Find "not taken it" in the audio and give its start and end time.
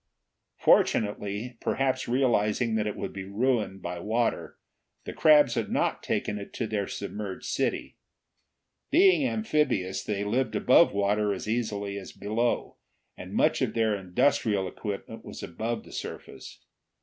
5.69-6.53